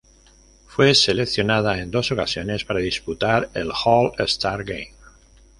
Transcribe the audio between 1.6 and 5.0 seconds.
en dos ocasiones para disputar el All-Star Game.